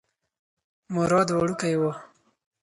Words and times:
مراد 0.93 1.27
وړوکی 1.33 1.73
و. 1.79 1.83